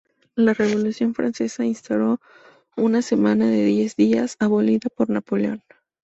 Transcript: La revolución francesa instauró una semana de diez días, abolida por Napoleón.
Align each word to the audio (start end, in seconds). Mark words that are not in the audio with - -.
La 0.33 0.55
revolución 0.55 1.13
francesa 1.13 1.63
instauró 1.63 2.19
una 2.75 3.03
semana 3.03 3.45
de 3.51 3.65
diez 3.65 3.95
días, 3.95 4.35
abolida 4.39 4.89
por 4.89 5.11
Napoleón. 5.11 5.61